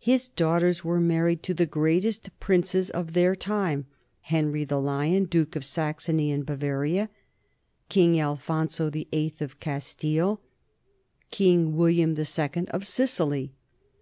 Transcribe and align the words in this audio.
His 0.00 0.28
daughters 0.28 0.84
were 0.84 1.00
married 1.00 1.42
to 1.44 1.54
the 1.54 1.64
greatest 1.64 2.28
princes 2.40 2.90
of 2.90 3.14
their 3.14 3.34
time, 3.34 3.86
Henry 4.20 4.66
the 4.66 4.78
Lion, 4.78 5.24
duke 5.24 5.56
of 5.56 5.64
Saxony 5.64 6.30
and 6.30 6.44
Bavaria, 6.44 7.08
King 7.88 8.20
Alphonso 8.20 8.90
VIII 8.90 9.32
of 9.40 9.58
Castile, 9.60 10.42
King 11.30 11.74
William 11.74 12.10
II 12.14 12.68
of 12.68 12.86
Sicily. 12.86 13.54